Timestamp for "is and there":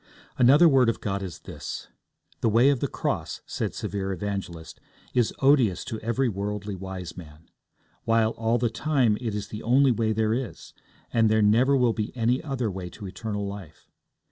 10.33-11.43